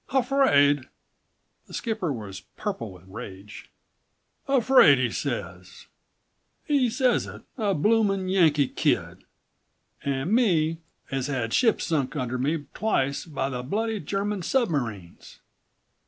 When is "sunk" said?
11.85-12.15